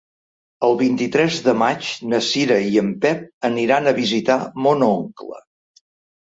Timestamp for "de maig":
1.47-1.89